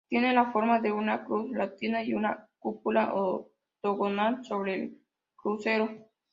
[0.09, 4.97] Tiene la forma de una cruz latina y una cúpula octogonal sobre el
[5.35, 5.89] crucero.